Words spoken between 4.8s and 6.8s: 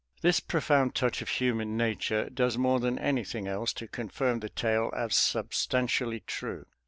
as substantially true.